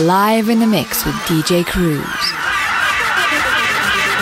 Live 0.00 0.48
in 0.48 0.60
the 0.60 0.66
mix 0.66 1.04
with 1.04 1.14
DJ 1.26 1.62
Cruze. 1.62 2.00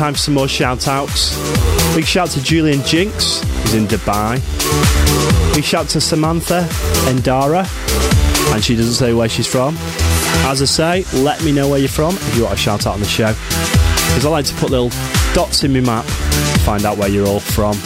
Time 0.09 0.15
for 0.15 0.21
some 0.21 0.35
more 0.35 0.49
shout 0.49 0.89
outs. 0.89 1.37
Big 1.95 2.07
shout 2.07 2.31
to 2.31 2.43
Julian 2.43 2.83
Jinks, 2.83 3.43
who's 3.43 3.75
in 3.75 3.85
Dubai. 3.85 4.37
Big 5.55 5.63
shout 5.63 5.87
to 5.91 6.01
Samantha 6.01 6.67
Endara, 7.11 7.67
and 8.55 8.65
she 8.65 8.75
doesn't 8.75 8.95
say 8.95 9.13
where 9.13 9.29
she's 9.29 9.47
from. 9.47 9.77
As 10.49 10.63
I 10.63 10.65
say, 10.65 11.05
let 11.21 11.45
me 11.45 11.53
know 11.53 11.69
where 11.69 11.79
you're 11.79 11.91
from 11.91 12.15
if 12.15 12.37
you 12.37 12.45
want 12.45 12.55
a 12.55 12.57
shout 12.57 12.87
out 12.87 12.95
on 12.95 13.01
the 13.01 13.07
show. 13.07 13.35
Because 13.35 14.25
I 14.25 14.31
like 14.31 14.47
to 14.47 14.55
put 14.55 14.71
little 14.71 14.89
dots 15.35 15.63
in 15.63 15.75
my 15.75 15.81
map 15.81 16.07
to 16.07 16.61
find 16.61 16.87
out 16.87 16.97
where 16.97 17.11
you're 17.11 17.27
all 17.27 17.41
from. 17.41 17.77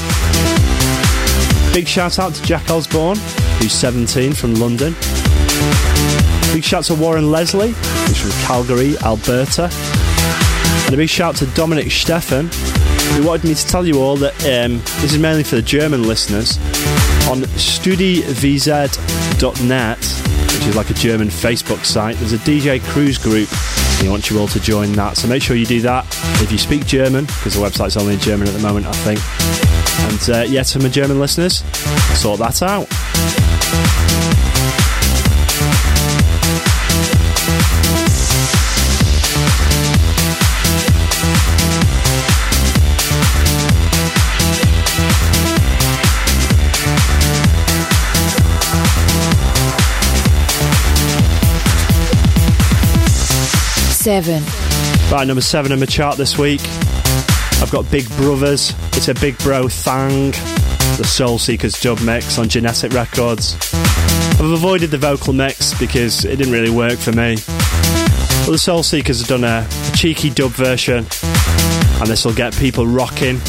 Big 1.75 1.89
shout 1.89 2.20
out 2.20 2.35
to 2.35 2.43
Jack 2.45 2.70
Osborne, 2.70 3.18
who's 3.59 3.73
17 3.73 4.33
from 4.33 4.55
London. 4.55 4.93
Big 6.53 6.62
shout 6.62 6.85
to 6.85 6.95
Warren 6.95 7.33
Leslie, 7.33 7.73
who's 7.73 8.20
from 8.20 8.31
Calgary, 8.47 8.97
Alberta. 8.99 9.70
And 10.87 10.95
a 10.95 10.97
big 10.97 11.09
shout 11.09 11.37
to 11.37 11.47
Dominic 11.47 11.87
Steffen, 11.87 12.53
who 13.16 13.26
wanted 13.26 13.45
me 13.49 13.55
to 13.55 13.66
tell 13.66 13.87
you 13.87 14.01
all 14.01 14.16
that 14.16 14.35
um, 14.45 14.78
this 15.01 15.12
is 15.12 15.18
mainly 15.18 15.43
for 15.43 15.57
the 15.57 15.62
German 15.62 16.03
listeners. 16.07 16.59
On 17.28 17.43
studivz.net, 17.57 18.99
which 19.99 20.66
is 20.66 20.76
like 20.76 20.91
a 20.91 20.95
German 20.95 21.28
Facebook 21.28 21.85
site, 21.85 22.16
there's 22.16 22.33
a 22.33 22.39
DJ 22.39 22.80
Cruze 22.80 23.22
group. 23.22 23.49
He 24.03 24.09
wants 24.09 24.28
you 24.30 24.39
all 24.39 24.49
to 24.49 24.61
join 24.61 24.93
that. 24.93 25.16
So 25.16 25.28
make 25.28 25.43
sure 25.43 25.57
you 25.57 25.66
do 25.66 25.80
that 25.83 26.05
if 26.43 26.51
you 26.53 26.59
speak 26.59 26.85
German, 26.87 27.24
because 27.26 27.55
the 27.55 27.61
website's 27.61 27.97
only 27.97 28.14
in 28.14 28.20
German 28.20 28.49
at 28.49 28.55
the 28.55 28.61
moment, 28.61 28.87
I 28.87 28.93
think. 28.93 29.20
And 30.11 30.30
uh, 30.30 30.43
yeah, 30.51 30.62
to 30.64 30.78
my 30.80 30.89
German 30.89 31.20
listeners, 31.20 31.59
sort 32.18 32.39
that 32.41 32.61
out. 32.62 32.89
Seven. 54.03 54.42
Right, 55.12 55.24
number 55.28 55.40
seven 55.40 55.70
on 55.70 55.78
my 55.78 55.86
chart 55.86 56.16
this 56.16 56.36
week. 56.36 56.61
I've 57.62 57.70
got 57.70 57.88
Big 57.88 58.09
Brothers. 58.16 58.74
It's 58.94 59.07
a 59.07 59.14
Big 59.14 59.38
Bro 59.38 59.68
Thang, 59.68 60.32
the 60.96 61.05
Soul 61.05 61.38
Seekers 61.38 61.80
dub 61.80 62.00
mix 62.00 62.36
on 62.36 62.48
Genetic 62.48 62.94
Records. 62.94 63.57
I've 63.72 64.40
avoided 64.40 64.90
the 64.90 64.98
vocal 64.98 65.32
mix 65.32 65.78
because 65.78 66.24
it 66.24 66.34
didn't 66.34 66.53
really 66.53 66.68
work 66.68 66.98
for 66.98 67.12
me. 67.12 67.36
But 68.44 68.50
the 68.50 68.59
Soul 68.59 68.82
Seekers 68.82 69.20
have 69.20 69.28
done 69.28 69.44
a 69.44 69.68
cheeky 69.94 70.30
dub 70.30 70.50
version, 70.50 71.07
and 72.00 72.09
this 72.09 72.24
will 72.24 72.34
get 72.34 72.57
people 72.57 72.88
rocking. 72.88 73.40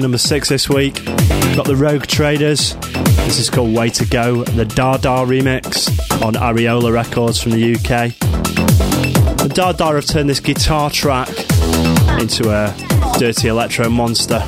Number 0.00 0.18
six 0.18 0.48
this 0.48 0.68
week. 0.68 1.04
Got 1.54 1.66
the 1.66 1.76
Rogue 1.76 2.06
Traders. 2.06 2.74
This 3.24 3.38
is 3.38 3.50
called 3.50 3.74
Way 3.74 3.90
to 3.90 4.06
Go, 4.06 4.42
the 4.42 4.64
Dada 4.64 5.08
remix 5.26 5.90
on 6.22 6.34
Ariola 6.34 6.92
Records 6.92 7.40
from 7.40 7.52
the 7.52 7.74
UK. 7.74 8.16
The 9.38 9.52
Dada 9.52 9.84
have 9.84 10.06
turned 10.06 10.30
this 10.30 10.40
guitar 10.40 10.90
track 10.90 11.28
into 12.20 12.50
a 12.50 12.74
dirty 13.18 13.48
electro 13.48 13.88
monster. 13.90 14.42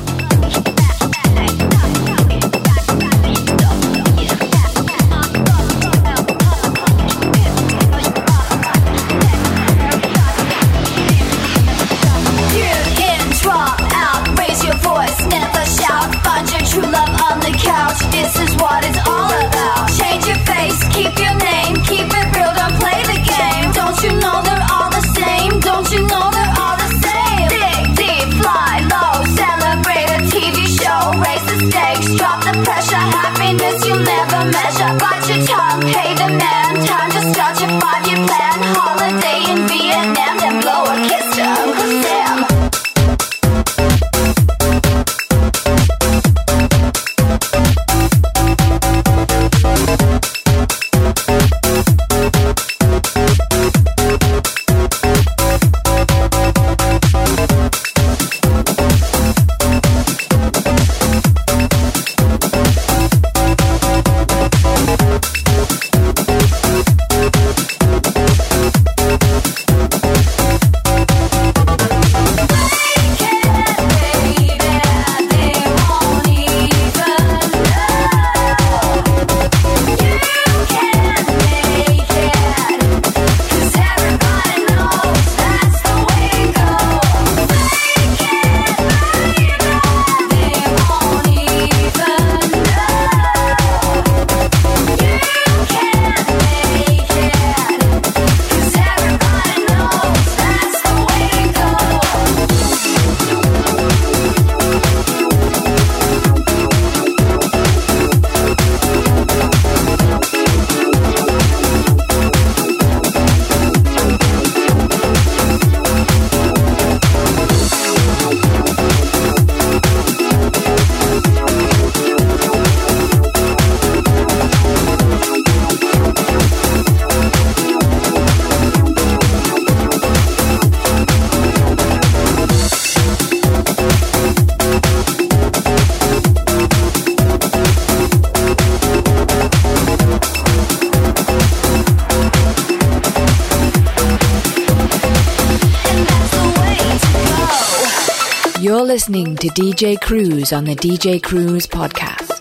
To 149.45 149.51
DJ 149.51 149.95
Cruze 149.99 150.57
on 150.57 150.63
the 150.63 150.75
DJ 150.75 151.21
Cruze 151.21 151.67
podcast. 151.67 152.31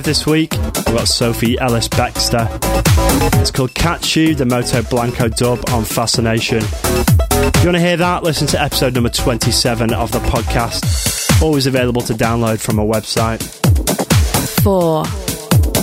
This 0.05 0.27
week, 0.27 0.53
we've 0.53 0.85
got 0.87 1.09
Sophie 1.09 1.59
Ellis 1.59 1.89
Bextor. 1.89 2.49
It's 3.41 3.51
called 3.51 3.75
Catch 3.75 4.17
You, 4.17 4.35
the 4.35 4.47
Moto 4.47 4.81
Blanco 4.83 5.29
dub 5.29 5.59
on 5.71 5.85
Fascination. 5.85 6.63
If 6.63 7.63
you 7.63 7.69
want 7.69 7.77
to 7.77 7.81
hear 7.81 7.97
that, 7.99 8.23
listen 8.23 8.47
to 8.49 8.63
episode 8.63 8.95
number 8.95 9.11
27 9.11 9.93
of 9.93 10.11
the 10.13 10.21
podcast. 10.21 11.43
Always 11.43 11.67
available 11.67 12.01
to 12.03 12.15
download 12.15 12.61
from 12.61 12.79
our 12.79 12.87
website. 12.87 13.43
4. 14.63 15.03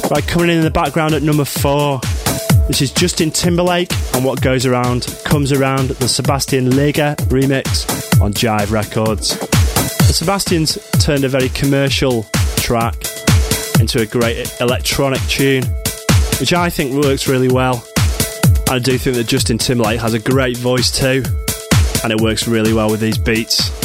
Right, 0.10 0.28
coming 0.28 0.50
in 0.50 0.58
in 0.58 0.64
the 0.64 0.72
background 0.72 1.14
at 1.14 1.22
number 1.22 1.46
four. 1.46 2.00
This 2.68 2.82
is 2.82 2.92
Justin 2.92 3.30
Timberlake 3.30 3.92
and 4.16 4.26
What 4.26 4.42
Goes 4.42 4.66
Around 4.66 5.04
Comes 5.26 5.52
Around, 5.52 5.90
the 5.90 6.08
Sebastien 6.08 6.72
Leger 6.72 7.16
remix 7.28 8.20
on 8.20 8.34
Jive 8.34 8.72
Records. 8.72 9.38
The 9.38 10.14
Sebastian's 10.14 10.80
turned 11.04 11.26
a 11.26 11.30
very 11.30 11.50
commercial 11.50 12.24
track 12.58 12.96
into 13.80 14.02
a 14.02 14.06
great 14.06 14.52
electronic 14.62 15.22
tune, 15.24 15.64
which 16.40 16.54
I 16.54 16.70
think 16.70 17.04
works 17.04 17.28
really 17.28 17.50
well. 17.50 17.86
I 18.70 18.80
do 18.80 18.98
think 18.98 19.16
that 19.18 19.28
Justin 19.28 19.58
Timberlake 19.58 20.00
has 20.00 20.14
a 20.14 20.20
great 20.20 20.58
voice 20.58 20.92
too, 20.92 21.24
and 22.04 22.12
it 22.12 22.20
works 22.20 22.48
really 22.48 22.74
well 22.74 22.90
with 22.90 23.00
these 23.00 23.18
beats. 23.18 23.85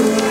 Way 0.00 0.10
back 0.16 0.21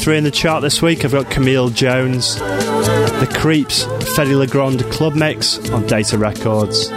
three 0.00 0.16
in 0.16 0.24
the 0.24 0.30
chart 0.30 0.62
this 0.62 0.80
week, 0.80 1.04
I've 1.04 1.12
got 1.12 1.30
Camille 1.30 1.68
Jones, 1.68 2.36
The 2.36 3.30
Creeps, 3.38 3.84
Fedde 3.84 4.34
Le 4.34 4.46
Grand 4.46 4.82
Club 4.90 5.14
Mix 5.14 5.58
on 5.70 5.86
Data 5.86 6.16
Records. 6.16 6.88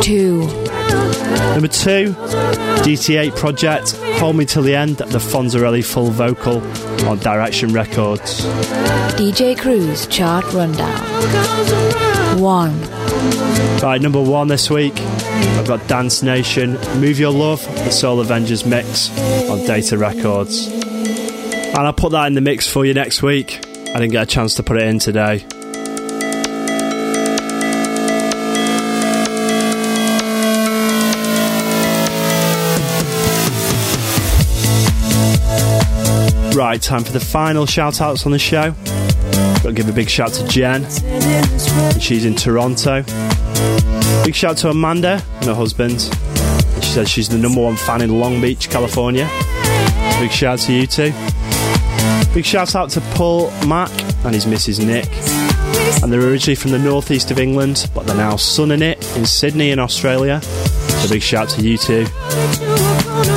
Two. 0.00 0.40
Number 1.54 1.68
two, 1.68 2.12
DT8 2.84 3.34
Project, 3.34 3.96
Hold 4.18 4.36
Me 4.36 4.44
Till 4.44 4.62
the 4.62 4.76
End, 4.76 4.98
the 4.98 5.18
Fonzarelli 5.18 5.82
full 5.82 6.10
vocal 6.10 6.60
on 7.08 7.18
Direction 7.18 7.72
Records. 7.72 8.44
DJ 9.16 9.56
Cruze 9.56 10.10
chart 10.10 10.44
rundown. 10.52 11.00
One. 12.38 12.78
Right, 13.80 14.02
number 14.02 14.20
one 14.20 14.48
this 14.48 14.68
week, 14.68 15.00
I've 15.00 15.66
got 15.66 15.86
Dance 15.88 16.22
Nation, 16.22 16.72
Move 17.00 17.18
Your 17.18 17.32
Love, 17.32 17.64
the 17.64 17.90
Soul 17.90 18.20
Avengers 18.20 18.66
mix 18.66 19.10
on 19.48 19.64
Data 19.66 19.96
Records. 19.96 20.85
And 21.68 21.86
I'll 21.86 21.92
put 21.92 22.12
that 22.12 22.26
in 22.26 22.34
the 22.34 22.40
mix 22.40 22.68
for 22.68 22.84
you 22.84 22.94
next 22.94 23.22
week. 23.22 23.60
I 23.90 23.98
didn't 23.98 24.12
get 24.12 24.22
a 24.22 24.26
chance 24.26 24.54
to 24.54 24.62
put 24.62 24.76
it 24.76 24.84
in 24.84 24.98
today. 24.98 25.44
Right, 36.56 36.80
time 36.80 37.04
for 37.04 37.12
the 37.12 37.20
final 37.20 37.66
shout 37.66 38.00
outs 38.00 38.24
on 38.24 38.32
the 38.32 38.38
show. 38.38 38.70
Got 38.70 39.62
to 39.62 39.72
give 39.74 39.88
a 39.90 39.92
big 39.92 40.08
shout 40.08 40.32
to 40.32 40.46
Jen. 40.48 40.84
She's 42.00 42.24
in 42.24 42.34
Toronto. 42.34 43.02
Big 44.24 44.34
shout 44.34 44.56
to 44.58 44.70
Amanda 44.70 45.22
and 45.36 45.44
her 45.44 45.54
husband. 45.54 46.00
She 46.82 46.90
says 46.90 47.10
she's 47.10 47.28
the 47.28 47.36
number 47.36 47.60
one 47.62 47.76
fan 47.76 48.00
in 48.00 48.18
Long 48.18 48.40
Beach, 48.40 48.70
California. 48.70 49.28
Big 50.18 50.30
shout 50.30 50.60
to 50.60 50.72
you 50.72 50.86
two. 50.86 51.12
Big 52.36 52.44
shout 52.44 52.74
out 52.74 52.90
to 52.90 53.00
Paul 53.14 53.50
Mack 53.66 53.90
and 54.26 54.34
his 54.34 54.44
Mrs. 54.44 54.84
Nick. 54.84 55.08
And 56.02 56.12
they're 56.12 56.20
originally 56.20 56.54
from 56.54 56.70
the 56.70 56.78
northeast 56.78 57.30
of 57.30 57.38
England, 57.38 57.90
but 57.94 58.06
they're 58.06 58.14
now 58.14 58.36
sunning 58.36 58.82
it 58.82 58.98
in 59.16 59.24
Sydney 59.24 59.70
in 59.70 59.78
Australia. 59.78 60.42
So 60.42 61.08
big 61.08 61.22
shout 61.22 61.48
to 61.48 61.62
you 61.62 61.78
two. 61.78 62.04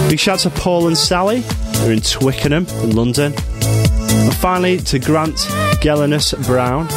Big 0.09 0.19
shout 0.19 0.39
to 0.39 0.49
Paul 0.49 0.87
and 0.87 0.97
Sally. 0.97 1.39
They're 1.75 1.93
in 1.93 2.01
Twickenham 2.01 2.67
in 2.83 2.93
London. 2.93 3.33
And 3.37 4.35
finally 4.35 4.79
to 4.79 4.99
Grant 4.99 5.37
Gellinus 5.79 6.35
Brown. 6.45 6.89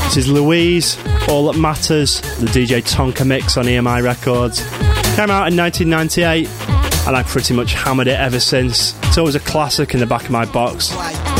This 0.04 0.18
is 0.18 0.28
Louise, 0.28 0.98
All 1.30 1.46
That 1.50 1.58
Matters, 1.58 2.20
the 2.40 2.48
DJ 2.48 2.82
Tonka 2.82 3.26
mix 3.26 3.56
on 3.56 3.64
EMI 3.68 4.04
Records. 4.04 4.60
Came 5.16 5.32
out 5.32 5.48
in 5.48 5.56
1998 5.56 6.63
and 7.06 7.16
I've 7.16 7.28
pretty 7.28 7.54
much 7.54 7.74
hammered 7.74 8.08
it 8.08 8.20
ever 8.20 8.40
since. 8.40 8.98
It's 9.04 9.18
always 9.18 9.36
a 9.36 9.40
classic 9.40 9.94
in 9.94 10.00
the 10.00 10.06
back 10.06 10.24
of 10.24 10.32
my 10.32 10.46
box. 10.46 10.94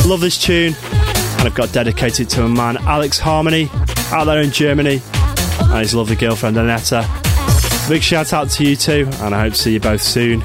Love 0.06 0.20
this 0.20 0.40
tune, 0.40 0.74
and 0.82 1.42
I've 1.42 1.54
got 1.54 1.72
dedicated 1.72 2.28
to 2.30 2.44
a 2.44 2.48
man, 2.48 2.76
Alex 2.78 3.18
Harmony, 3.18 3.70
out 4.12 4.24
there 4.24 4.40
in 4.40 4.50
Germany, 4.50 5.00
and 5.60 5.78
his 5.80 5.94
lovely 5.94 6.16
girlfriend, 6.16 6.56
Anetta. 6.56 7.08
Big 7.88 8.02
shout 8.02 8.32
out 8.32 8.50
to 8.50 8.64
you 8.64 8.76
two, 8.76 9.08
and 9.20 9.34
I 9.34 9.40
hope 9.42 9.54
to 9.54 9.58
see 9.58 9.72
you 9.74 9.80
both 9.80 10.02
soon. 10.02 10.42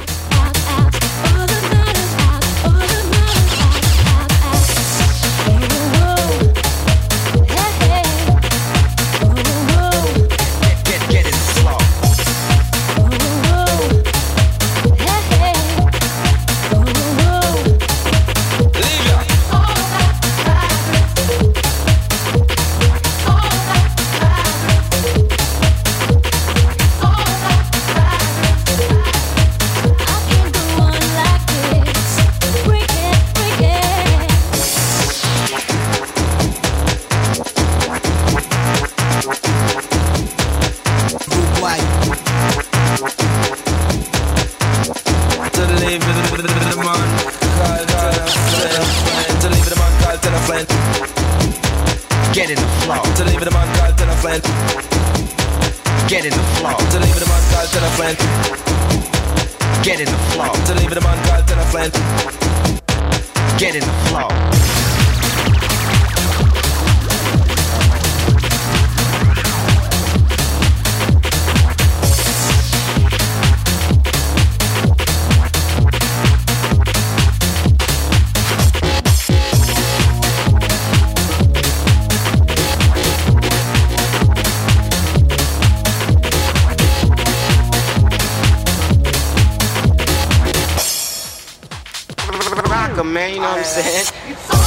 man, 93.10 93.34
you 93.34 93.42
know 93.42 93.50
what 93.50 93.60
I'm 93.60 93.64
saying? 93.64 94.56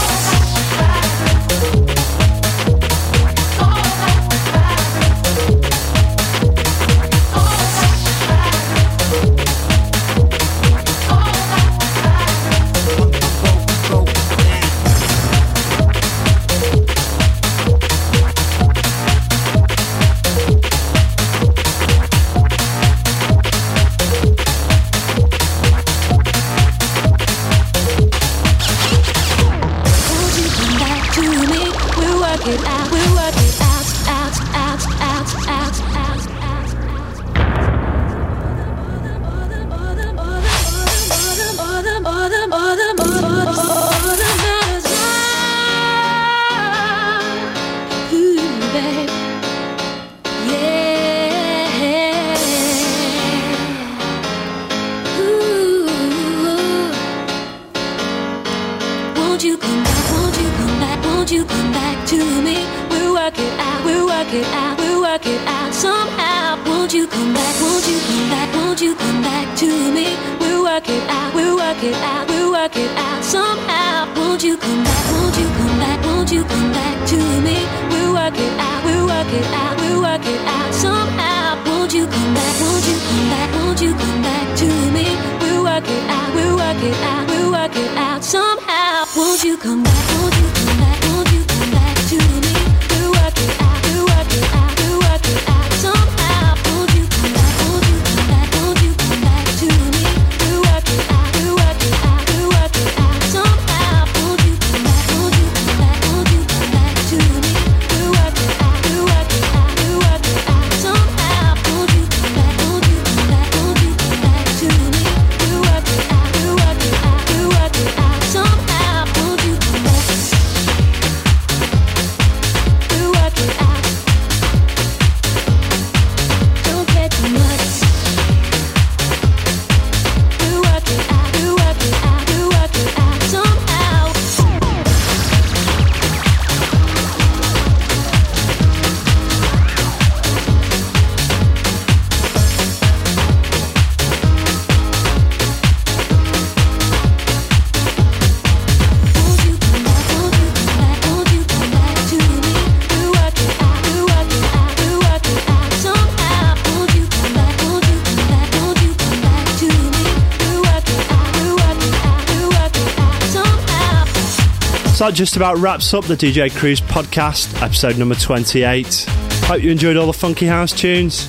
That 165.03 165.15
just 165.15 165.35
about 165.35 165.59
wraps 165.59 165.93
up 165.95 166.05
the 166.05 166.15
DJ 166.15 166.49
Cruze 166.49 166.81
podcast, 166.81 167.61
episode 167.61 167.99
number 167.99 168.15
28. 168.15 169.05
Hope 169.47 169.61
you 169.61 169.73
enjoyed 169.73 169.97
all 169.97 170.07
the 170.07 170.13
funky 170.13 170.47
house 170.47 170.73
tunes, 170.73 171.27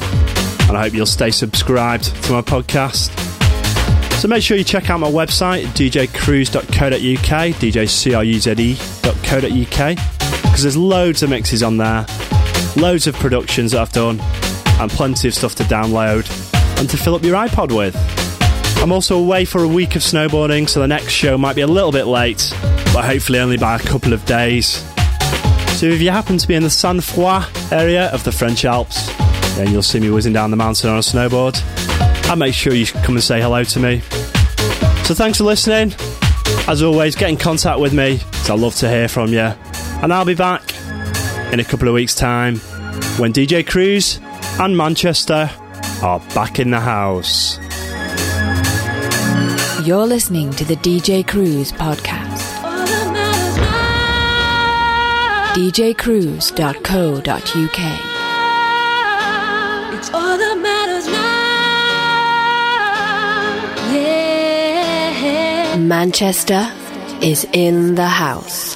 and 0.69 0.77
I 0.77 0.83
hope 0.83 0.93
you'll 0.93 1.07
stay 1.07 1.31
subscribed 1.31 2.03
to 2.25 2.33
my 2.33 2.41
podcast. 2.41 3.09
So 4.19 4.27
make 4.27 4.43
sure 4.43 4.57
you 4.57 4.63
check 4.63 4.91
out 4.91 4.99
my 4.99 5.09
website, 5.09 5.65
djcruise.co.uk, 5.69 7.55
djcruze.co.uk, 7.55 9.97
because 10.43 10.61
there's 10.61 10.77
loads 10.77 11.23
of 11.23 11.31
mixes 11.31 11.63
on 11.63 11.77
there, 11.77 12.05
loads 12.77 13.07
of 13.07 13.15
productions 13.15 13.71
that 13.71 13.81
I've 13.81 13.91
done, 13.91 14.19
and 14.79 14.91
plenty 14.91 15.29
of 15.29 15.33
stuff 15.33 15.55
to 15.55 15.63
download 15.63 16.29
and 16.77 16.87
to 16.91 16.97
fill 16.97 17.15
up 17.15 17.23
your 17.23 17.35
iPod 17.35 17.75
with. 17.75 17.95
I'm 18.83 18.91
also 18.91 19.17
away 19.17 19.45
for 19.45 19.63
a 19.63 19.67
week 19.67 19.95
of 19.95 20.03
snowboarding, 20.03 20.69
so 20.69 20.79
the 20.79 20.87
next 20.87 21.09
show 21.09 21.39
might 21.39 21.55
be 21.55 21.61
a 21.61 21.67
little 21.67 21.91
bit 21.91 22.05
late, 22.05 22.53
but 22.93 23.03
hopefully 23.03 23.39
only 23.39 23.57
by 23.57 23.75
a 23.75 23.79
couple 23.79 24.13
of 24.13 24.23
days. 24.25 24.83
So 25.77 25.87
if 25.87 25.99
you 26.01 26.11
happen 26.11 26.37
to 26.37 26.47
be 26.47 26.53
in 26.53 26.63
the 26.63 26.69
Sainte 26.69 27.03
Foy 27.03 27.43
area 27.71 28.09
of 28.11 28.23
the 28.23 28.31
French 28.31 28.63
Alps, 28.63 29.07
then 29.57 29.71
you'll 29.71 29.81
see 29.81 29.99
me 29.99 30.11
whizzing 30.11 30.33
down 30.33 30.51
the 30.51 30.57
mountain 30.57 30.89
on 30.89 30.97
a 30.97 31.01
snowboard. 31.01 31.59
And 32.29 32.39
make 32.39 32.53
sure 32.53 32.73
you 32.73 32.85
come 32.85 33.15
and 33.15 33.23
say 33.23 33.41
hello 33.41 33.63
to 33.63 33.79
me. 33.79 33.99
So 35.03 35.13
thanks 35.13 35.39
for 35.39 35.43
listening. 35.43 35.93
As 36.67 36.81
always, 36.81 37.15
get 37.15 37.29
in 37.29 37.37
contact 37.37 37.79
with 37.79 37.93
me, 37.93 38.19
because 38.31 38.49
I 38.49 38.55
love 38.55 38.75
to 38.75 38.89
hear 38.89 39.07
from 39.07 39.33
you. 39.33 39.51
And 40.01 40.13
I'll 40.13 40.23
be 40.25 40.35
back 40.35 40.63
in 41.51 41.59
a 41.59 41.63
couple 41.63 41.87
of 41.87 41.93
weeks' 41.93 42.15
time 42.15 42.57
when 43.17 43.33
DJ 43.33 43.63
Cruze 43.63 44.21
and 44.59 44.77
Manchester 44.77 45.49
are 46.01 46.19
back 46.33 46.59
in 46.59 46.69
the 46.69 46.79
house. 46.79 47.57
You're 49.85 50.07
listening 50.07 50.51
to 50.51 50.63
the 50.63 50.77
DJ 50.77 51.25
Cruze 51.25 51.73
podcast. 51.73 52.22
DJCruze.co.uk. 55.53 57.79
It's 59.93 60.09
all 60.11 60.37
that 60.37 60.57
matters 60.57 61.05
now. 61.05 61.13
Yeah. 63.93 65.75
Manchester 65.77 66.67
is 67.21 67.45
in 67.53 67.93
the 67.93 68.07
house. 68.07 68.72